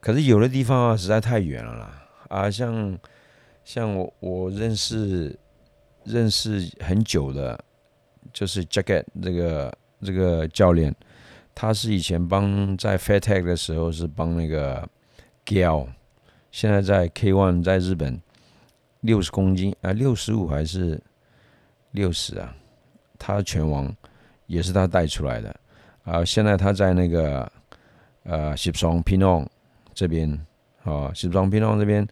[0.00, 2.98] 可是有的地方啊，实在太远了啦啊，像
[3.64, 5.38] 像我我认识
[6.04, 7.62] 认识很久的，
[8.32, 10.94] 就是 Jacket 这个这个教练，
[11.54, 14.88] 他是以前帮在 Fairtech 的时候是帮那个
[15.44, 15.88] Gal，
[16.50, 18.18] 现在在 K One 在日本
[19.02, 20.98] 六十公斤啊，六十五还是
[21.90, 22.56] 六十啊？
[23.18, 23.94] 他拳王
[24.46, 25.54] 也是他带出来的
[26.04, 27.52] 啊，现在他在那个
[28.22, 29.46] 呃 ships on pinong。
[29.94, 30.46] 这边
[30.84, 32.06] 啊，西装平浪这边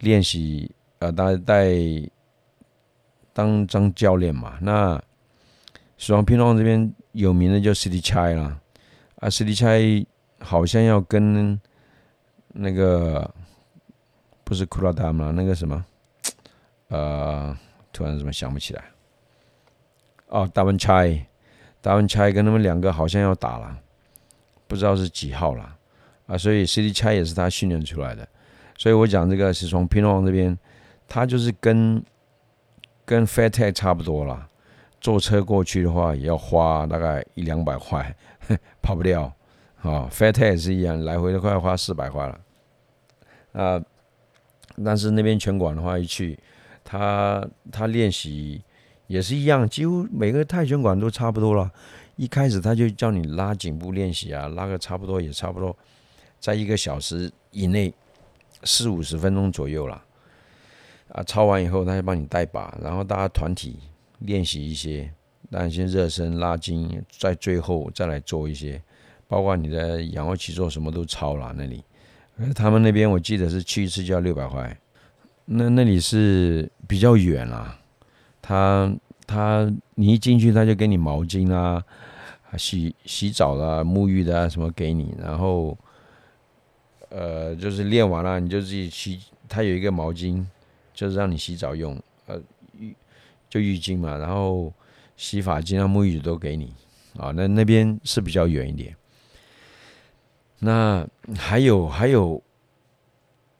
[0.00, 1.66] 练习呃，带带
[3.32, 4.58] 当当教练嘛。
[4.60, 5.00] 那
[5.96, 8.60] 西装平浪这边有名的叫 City Chai 啦，
[9.16, 10.06] 啊，City Chai
[10.40, 11.60] 好像要跟
[12.48, 13.28] 那个
[14.44, 15.84] 不是库拉达嘛，那个什么
[16.88, 17.56] 呃，
[17.92, 18.84] 突然怎么想不起来？
[20.28, 21.24] 哦，达文 Chai，
[21.80, 23.78] 达文 Chai 跟他们两个好像要打了，
[24.66, 25.75] 不知道是几号了。
[26.26, 28.28] 啊，所以 CD 差也是他训练出来的，
[28.76, 30.56] 所以我讲这个是从平王这边，
[31.08, 32.02] 他就是跟
[33.04, 34.48] 跟 f a t t e c 差不多了，
[35.00, 38.14] 坐车过去的话也要花大概一两百块，
[38.82, 39.32] 跑不掉。
[39.82, 42.40] 啊，Fairtech 也是一样，来回都快花四百块了。
[43.52, 43.80] 啊，
[44.84, 46.36] 但是那边拳馆的话一去，
[46.82, 48.60] 他他练习
[49.06, 51.70] 也是一样，几乎每个泰拳馆都差不多了。
[52.16, 55.76] 一开始他就叫你拉颈部练习啊，拉个差不多也差不多。
[56.40, 57.92] 在一个小时以内，
[58.64, 60.02] 四五十分钟左右了。
[61.08, 63.78] 啊，操完以后，他就帮你带把，然后大家团体
[64.18, 65.08] 练习一些，
[65.50, 68.82] 那先热身拉筋，在最后再来做一些，
[69.28, 71.82] 包括你的仰卧起坐什么都操了那里。
[72.54, 74.76] 他们那边我记得是去一次就要六百块，
[75.44, 77.78] 那那里是比较远啦。
[78.42, 78.92] 他
[79.26, 81.82] 他你一进去他就给你毛巾啊，
[82.58, 85.78] 洗洗澡啦、沐浴的什么给你，然后。
[87.08, 89.20] 呃，就是练完了，你就自己洗。
[89.48, 90.44] 它有一个毛巾，
[90.92, 91.96] 就是让你洗澡用。
[92.26, 92.40] 呃，
[92.78, 92.94] 浴
[93.48, 94.72] 就浴巾嘛，然后
[95.16, 96.72] 洗发精啊、沐浴乳都给你。
[97.16, 98.94] 啊，那那边是比较远一点。
[100.58, 101.06] 那
[101.36, 102.42] 还有还有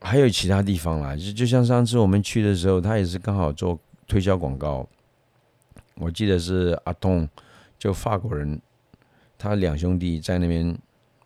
[0.00, 4.86] 还有其他地方啦，就就像上次我们去的时候，他也是刚好做推销广告。
[5.94, 7.26] 我记得是阿东，
[7.78, 8.60] 就法国人，
[9.38, 10.76] 他两兄弟在那边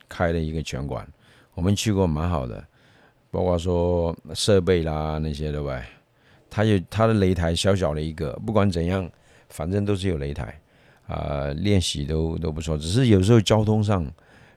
[0.09, 1.09] 开了一个拳馆。
[1.55, 2.65] 我们去过蛮好的，
[3.31, 5.83] 包括说设备啦那些对吧？
[6.49, 9.09] 它有它的擂台小小的一个，不管怎样，
[9.51, 10.59] 反正都是有擂台
[11.07, 12.77] 啊，练习都都不错。
[12.77, 14.05] 只是有时候交通上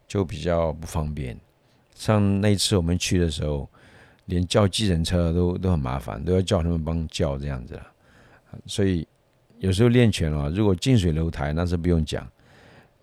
[0.07, 1.37] 就比较不方便。
[1.93, 3.69] 像那次我们去的时候，
[4.25, 7.83] 连叫计程车都都很麻烦，都要叫他们帮叫这样子了。
[8.65, 9.07] 所以
[9.59, 12.27] 有时候练拳啊，如果近水楼台那是不用讲。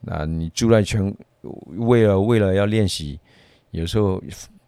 [0.01, 1.15] 那你住在拳，
[1.77, 3.21] 为了为了要练习。
[3.71, 4.23] 有时候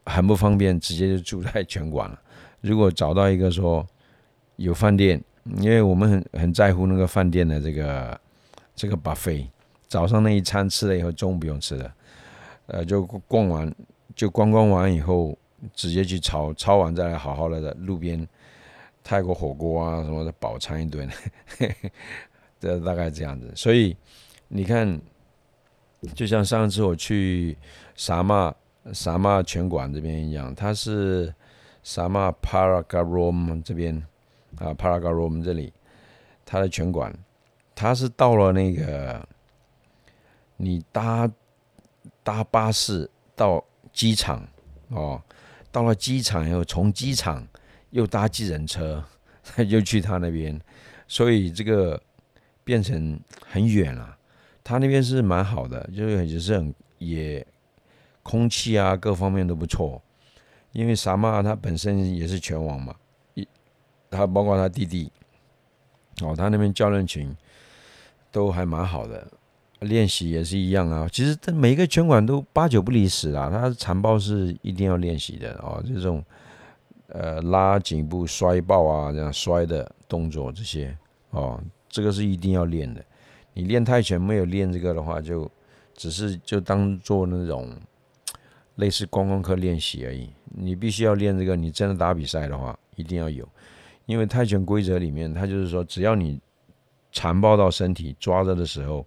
[0.06, 2.20] 很不方便，直接就住在拳馆了。
[2.60, 3.84] 如果找到一个说
[4.56, 5.22] 有饭店，
[5.58, 8.20] 因为我们很很在乎那个饭店的这个
[8.76, 9.48] 这个 buffet，
[9.88, 11.92] 早上那一餐吃了以后，中午不用吃了。
[12.66, 13.74] 呃，就逛完
[14.14, 15.36] 就观光完以后，
[15.74, 18.24] 直接去抄抄完再来好好的在路边
[19.02, 21.10] 泰国火锅啊什么的饱餐一顿，
[22.60, 23.50] 这 大概这样子。
[23.56, 23.96] 所以
[24.46, 25.00] 你看，
[26.14, 27.56] 就像上次我去
[27.96, 28.54] 沙马。
[28.93, 31.32] 萨马拳馆这边一样，它是
[31.84, 33.97] 萨马 Paragarom 这边
[34.59, 35.72] 啊，Paragarom 这里，
[36.44, 37.16] 它的拳馆，
[37.76, 39.25] 它是到了那个
[40.56, 41.31] 你搭
[42.25, 44.44] 搭巴士到机场
[44.88, 45.22] 哦，
[45.70, 47.47] 到了机场以后，从机场
[47.91, 49.04] 又搭计程车，
[49.69, 50.60] 又去他那边，
[51.06, 52.03] 所以这个
[52.64, 54.16] 变成很远了。
[54.64, 57.47] 他那边是蛮好的，就是也是很也。
[58.32, 60.00] 空气啊，各方面都不错。
[60.72, 62.94] 因为萨马他本身也是拳王嘛，
[63.34, 63.47] 一
[64.10, 65.12] 他包括他弟弟，
[66.22, 67.37] 哦，他那边教练群
[68.31, 69.28] 都还蛮好的，
[69.81, 71.06] 练习也是一样啊。
[71.12, 75.84] 其实他每一个拳馆都八九不离十啊，他残暴是一定要练习的哦。
[75.87, 76.25] 这种
[77.08, 80.96] 呃拉颈部摔爆啊，这样摔的动作这些
[81.32, 83.05] 哦，这个是一定要练的。
[83.52, 85.50] 你练泰拳没有练这个的话，就
[85.94, 87.70] 只是就当做那种。
[88.76, 91.54] 类似观光课练习而已，你必须要练这个。
[91.54, 93.46] 你真的打比赛的话，一定要有，
[94.06, 96.40] 因为泰拳规则里面，它就是说，只要你
[97.10, 99.06] 缠抱到身体抓着的时候，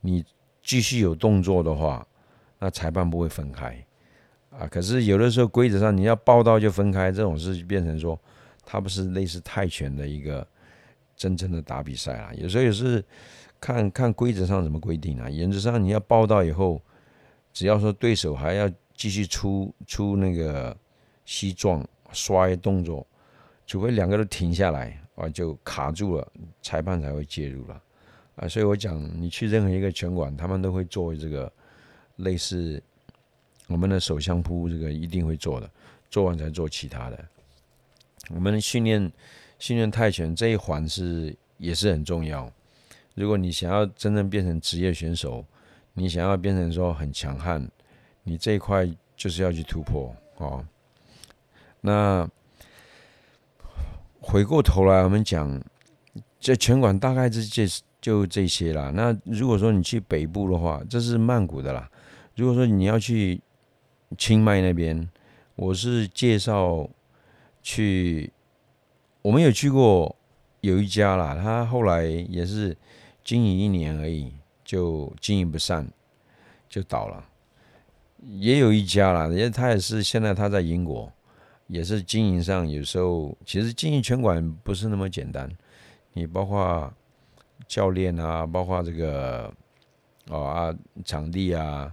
[0.00, 0.24] 你
[0.60, 2.04] 继续有动作的话，
[2.58, 3.80] 那裁判不会分开
[4.50, 4.66] 啊。
[4.66, 8.20] 可是有的时候规则上，你要抱到就分开，这种事变成说，
[8.64, 10.44] 它不是类似泰拳的一个
[11.16, 12.32] 真正的打比赛啊。
[12.34, 13.04] 有时候也是
[13.60, 15.30] 看看规则上怎么规定啊。
[15.30, 16.82] 原则上你要抱到以后，
[17.52, 18.68] 只要说对手还要。
[18.96, 20.76] 继续出出那个
[21.24, 23.06] 膝撞摔动作，
[23.66, 26.32] 除非两个都停下来啊，就卡住了，
[26.62, 27.82] 裁判才会介入了
[28.36, 28.48] 啊。
[28.48, 31.52] 所以我讲，你去任何一个拳馆，他们都会做这个
[32.16, 32.82] 类似
[33.66, 35.70] 我们的手相扑，这个一定会做的，
[36.10, 37.24] 做完才做其他的。
[38.30, 39.12] 我们训练
[39.58, 42.50] 训练泰拳这一环是也是很重要。
[43.14, 45.44] 如果你想要真正变成职业选手，
[45.94, 47.66] 你想要变成说很强悍，
[48.26, 48.84] 你这一块
[49.16, 50.66] 就是要去突破哦。
[51.80, 52.28] 那
[54.20, 55.62] 回过头来，我们讲
[56.40, 57.66] 这拳馆大概是这
[58.00, 58.90] 就这些啦。
[58.92, 61.88] 那如果说你去北部的话，这是曼谷的啦。
[62.34, 63.40] 如果说你要去
[64.18, 65.08] 清迈那边，
[65.54, 66.90] 我是介绍
[67.62, 68.32] 去，
[69.22, 70.14] 我们有去过
[70.62, 72.76] 有一家啦，他后来也是
[73.24, 74.34] 经营一年而已。
[74.66, 75.88] 就经营不善，
[76.68, 77.24] 就倒了。
[78.26, 81.10] 也有一家啦，因为他也是现在他在英国，
[81.66, 85.50] 也是经营上有时候其实经营拳馆不是那么简单。
[86.12, 86.92] 你包括
[87.68, 89.52] 教练啊，包括这个
[90.28, 90.74] 哦啊
[91.04, 91.92] 场地啊，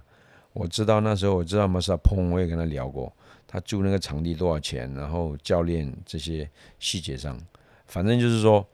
[0.52, 3.12] 我知道那时候我知道马萨碰，我也跟他聊过，
[3.46, 6.48] 他租那个场地多少钱，然后教练这些
[6.78, 7.38] 细节上，
[7.86, 8.66] 反正就是说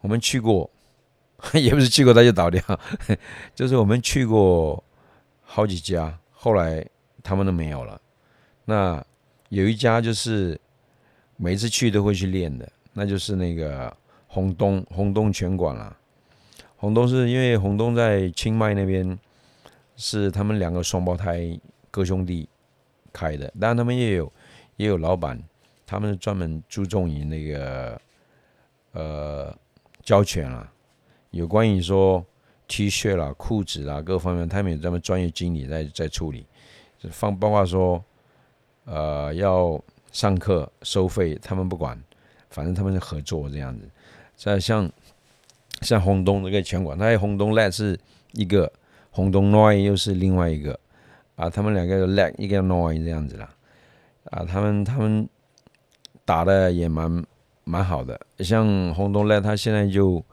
[0.00, 0.70] 我们去过。
[1.52, 2.62] 也不是去过他就倒掉，
[3.54, 4.82] 就是我们去过
[5.42, 6.82] 好几家，后来
[7.24, 8.00] 他们都没有了。
[8.66, 9.04] 那
[9.48, 10.60] 有一家就是
[11.36, 13.94] 每次去都会去练的，那就是那个
[14.28, 15.96] 红东红东拳馆了。
[16.76, 19.18] 红东是因为红东在清迈那边
[19.96, 21.58] 是他们两个双胞胎
[21.90, 22.48] 哥兄弟
[23.12, 24.32] 开的，当然他们也有
[24.76, 25.42] 也有老板，
[25.86, 28.00] 他们是专门注重于那个
[28.92, 29.56] 呃
[30.02, 30.70] 教拳啊。
[31.30, 32.24] 有关于说
[32.68, 36.46] T 恤啦、裤子啦各方面，他们有专门专业经理在在处理，
[37.10, 38.04] 放包括说，
[38.84, 39.80] 呃，要
[40.12, 41.98] 上课收费，他们不管，
[42.50, 43.88] 反正他们是合作这样子。
[44.36, 44.90] 再像
[45.82, 47.98] 像红东这个拳馆，他红东 leg 是
[48.32, 48.72] 一个，
[49.10, 50.78] 红东 noi 又是另外一个，
[51.36, 53.54] 啊，他们两个 leg 一个 noi 这样子啦，
[54.30, 55.28] 啊，他们他们
[56.24, 57.24] 打的也蛮
[57.64, 60.24] 蛮好的，像红东 leg 他现在就。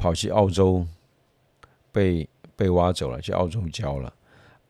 [0.00, 0.86] 跑去澳洲，
[1.92, 4.10] 被被挖走了，去澳洲教了。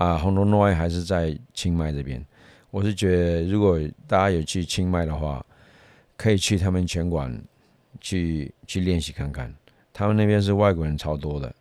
[0.00, 2.24] 啊，红龙诺还是在清迈这边。
[2.70, 5.44] 我是觉得，如果大家有去清迈的话，
[6.16, 7.30] 可以去他们拳馆
[8.00, 9.54] 去去练习看看。
[9.92, 11.54] 他们那边是外国人超多的，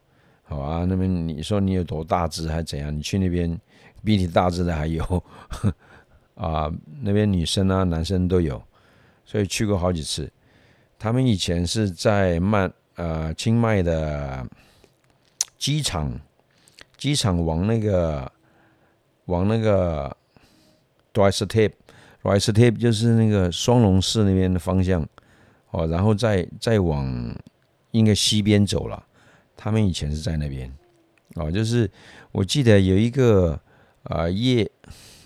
[0.44, 0.86] 好啊。
[0.86, 2.96] 那边你说你有多大只还怎样？
[2.96, 3.60] 你去那边
[4.06, 5.04] 比你大只的还有
[6.36, 6.72] 啊。
[7.02, 8.64] 那边女生啊、男生都有，
[9.26, 10.32] 所以去过好几次。
[10.98, 12.72] 他们以前是在曼。
[12.96, 14.46] 呃，清迈的
[15.58, 16.12] 机场，
[17.00, 18.32] 机场往那个
[19.26, 20.16] 往那个
[21.12, 21.78] d r i s t a p e
[22.22, 25.02] d r i s t a p 就是那个双龙寺那边的方向
[25.72, 27.36] 哦，然后再再往
[27.92, 29.04] 应该西边走了。
[29.56, 30.72] 他们以前是在那边
[31.36, 31.90] 哦，就是
[32.32, 33.60] 我记得有一个
[34.04, 34.70] 啊夜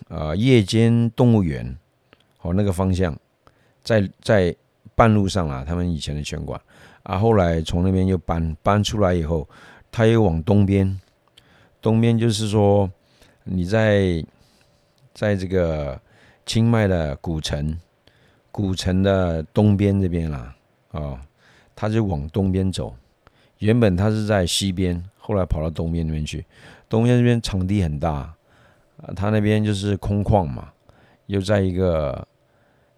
[0.07, 1.77] 啊夜间动物园
[2.41, 3.17] 哦，那个方向
[3.83, 4.55] 在在
[4.95, 6.61] 半路上啊，他们以前的拳馆。
[7.03, 9.49] 啊，后来从那边又搬搬出来以后，
[9.91, 11.01] 他又往东边，
[11.83, 12.89] 东边就是说
[13.43, 14.25] 你在
[15.13, 15.99] 在这个
[16.45, 17.77] 清迈的古城，
[18.51, 20.55] 古城的东边这边啦，
[20.93, 21.21] 啊，
[21.75, 22.95] 他就往东边走。
[23.59, 26.45] 原本他是在西边，后来跑到东边那边去。
[26.87, 30.71] 东边这边场地很大，啊，他那边就是空旷嘛，
[31.25, 32.25] 又在一个，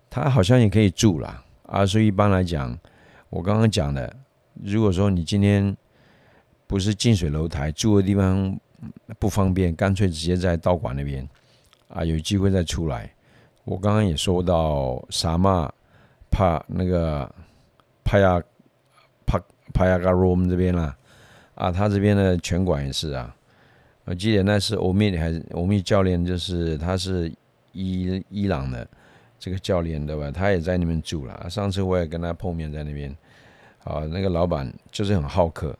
[0.09, 2.77] 他好像也可以住了啊，所以一般来讲。
[3.31, 4.15] 我刚刚讲的，
[4.63, 5.75] 如果说你今天
[6.67, 8.57] 不是近水楼台，住的地方
[9.19, 11.27] 不方便，干脆直接在道馆那边
[11.87, 13.11] 啊，有机会再出来。
[13.63, 15.71] 我刚刚也说到沙马
[16.29, 17.29] 帕那个
[18.03, 18.41] 帕亚
[19.25, 19.41] 帕
[19.73, 20.95] 帕亚嘎罗我们这边啦，
[21.55, 23.35] 啊，他这边的拳馆也是啊。
[24.05, 27.31] 我记得那是欧米还是欧米教练，就是他是
[27.73, 28.87] 伊伊朗的。
[29.37, 30.31] 这个教练对吧？
[30.31, 31.47] 他也在那边住了。
[31.49, 33.15] 上次我也跟他碰面在那边，
[33.83, 35.77] 啊，那个老板就是很好客。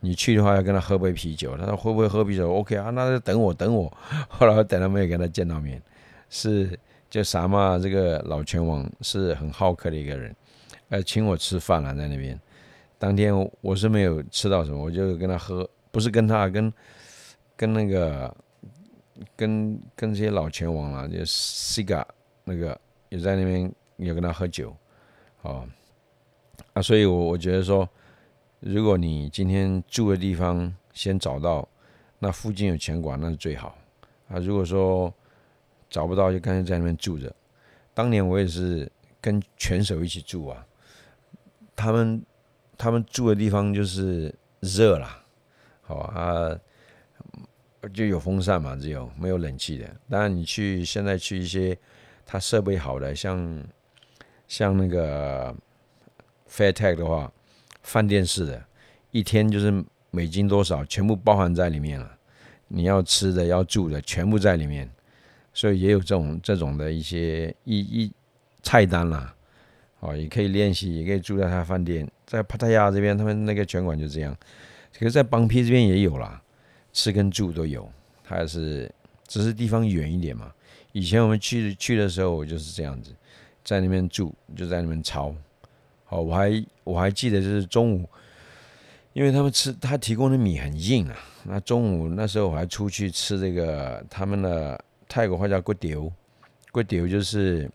[0.00, 3.92] 你去的话要跟他喝杯啤酒，他说会不会喝啤酒？OK 啊，那就等我等我。
[4.28, 5.80] 后来我等了没有跟他见到面，
[6.28, 6.78] 是
[7.08, 7.78] 就啥嘛？
[7.78, 10.34] 这个老拳王是很好客的一个人，
[10.88, 12.38] 呃，请我吃饭了在那边。
[12.98, 16.72] 当天我是没有吃到什么，我就跟他喝，不是跟他跟
[17.56, 18.34] 跟那个
[19.36, 22.04] 跟跟这些老拳王了，就 Cigar。
[22.42, 22.76] 那个
[23.10, 24.74] 也在那边有跟他喝酒，
[25.42, 25.64] 哦，
[26.72, 27.88] 啊，所以，我我觉得说，
[28.60, 31.66] 如果你今天住的地方先找到，
[32.18, 33.76] 那附近有拳馆，那是最好。
[34.28, 35.12] 啊，如果说
[35.88, 37.34] 找不到就干脆在那边住着。
[37.94, 38.90] 当年我也是
[39.20, 40.66] 跟拳手一起住啊，
[41.74, 42.22] 他们
[42.76, 45.24] 他们住的地方就是热啦，
[45.80, 46.56] 好啊，
[47.94, 49.88] 就有风扇嘛，只有没有冷气的。
[50.08, 51.76] 当然你去现在去一些
[52.26, 53.64] 它设备好的，像
[54.46, 55.54] 像那个
[56.48, 57.32] Fairtech 的话，
[57.82, 58.64] 饭店式的，
[59.10, 62.16] 一天就是美金多少，全部包含在里面了。
[62.68, 64.88] 你要吃的、要住的，全部在里面。
[65.52, 68.12] 所以也有这种这种的一些一一
[68.62, 69.34] 菜单啦，
[69.98, 74.36] 哦，也可以练习，也可以住在他饭店，在帕泰亚这边，他们那个拳馆就这样。
[74.96, 76.40] 可是，在邦皮这边也有啦，
[76.92, 77.90] 吃跟住都有，
[78.22, 78.88] 他也是
[79.26, 80.52] 只是地方远一点嘛。
[80.92, 83.12] 以前我们去去的时候，我就是这样子，
[83.64, 85.34] 在那边住，就在那边抄。
[86.10, 88.08] 哦，我还我还记得就是中午，
[89.14, 94.78] 因为他们吃他提供的米很硬啊，那中午那时候我还出去吃这个他们的。
[95.12, 96.08] 泰国话叫锅丢，
[96.70, 97.68] 锅丢就是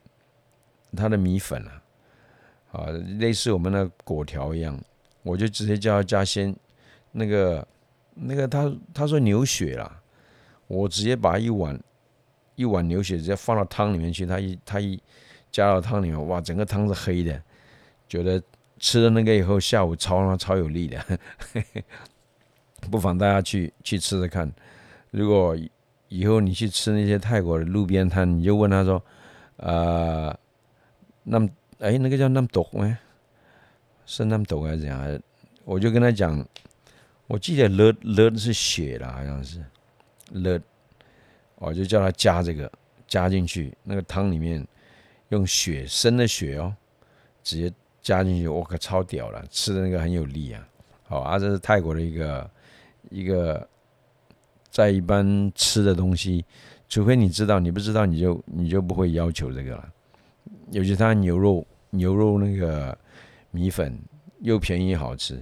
[0.95, 1.83] 它的米粉啊，
[2.71, 2.87] 啊，
[3.19, 4.81] 类似我们的果条一样，
[5.21, 6.55] 我就直接叫他加鲜，
[7.11, 7.67] 那个
[8.13, 10.01] 那个他他说牛血啦，
[10.67, 11.77] 我直接把一碗
[12.55, 14.97] 一碗牛血直接放到汤里面去，他一他一
[15.51, 17.43] 加到汤里面，哇，整个汤是黑的，
[18.07, 18.41] 觉得
[18.79, 21.19] 吃了那个以后下午超超有力的，
[22.91, 24.51] 不妨大家去去吃吃看，
[25.11, 25.57] 如果。
[26.07, 29.03] 以后你去吃那些泰国的路边摊，你就问他说
[29.57, 30.33] ：“呃，
[31.23, 32.97] 那么哎，那个叫那么毒吗？
[34.05, 35.21] 是那么毒还是怎样？”
[35.65, 36.47] 我就跟他讲，
[37.25, 39.65] 我记得勒勒的是血了，好像是
[40.29, 40.61] 勒，
[41.55, 42.71] 我就叫他加这个
[43.07, 44.65] 加进去那个汤里面，
[45.29, 46.73] 用血生的血哦，
[47.43, 47.73] 直接
[48.05, 50.61] 加进去，我可超屌了，吃的那个很有力啊。
[51.07, 52.51] 好啊，这是泰国的一个
[53.09, 53.67] 一个。
[54.75, 56.43] 在一般吃的东西，
[56.89, 59.89] 除非你知道，你不知道你就你就不会要求这个了。
[60.71, 62.97] 尤其它牛肉牛肉那个
[63.51, 63.97] 米粉
[64.41, 65.41] 又便宜好吃，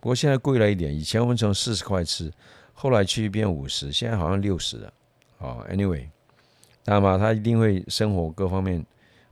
[0.00, 0.94] 不过现在贵了一点。
[0.94, 2.30] 以前我们从四十块吃，
[2.74, 4.92] 后来去变五十，现在好像六十了。
[5.38, 6.06] 哦，anyway，
[6.84, 8.84] 那么，它一定会生活各方面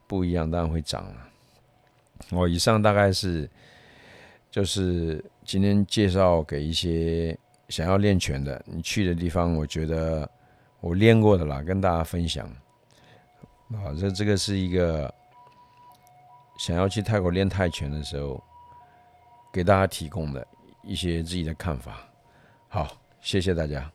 [0.07, 1.29] 不一样，当然会涨了。
[2.31, 3.49] 我以上大概是
[4.50, 7.37] 就是今天介绍给一些。
[7.69, 10.29] 想要练拳的，你去的地方，我觉得
[10.81, 12.47] 我练过的啦，跟大家分享。
[13.71, 15.14] 啊，这这个是一个
[16.59, 18.43] 想要去泰国练泰拳的时候，
[19.50, 20.47] 给大家提供的
[20.83, 22.07] 一些自己的看法。
[22.69, 23.91] 好，谢谢大家。